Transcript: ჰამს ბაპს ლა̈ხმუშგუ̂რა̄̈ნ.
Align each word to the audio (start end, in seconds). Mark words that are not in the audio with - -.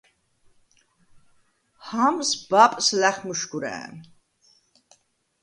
ჰამს 1.89 2.31
ბაპს 2.49 2.87
ლა̈ხმუშგუ̂რა̄̈ნ. 2.99 3.93